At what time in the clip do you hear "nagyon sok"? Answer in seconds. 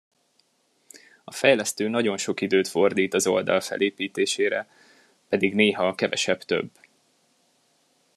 1.87-2.41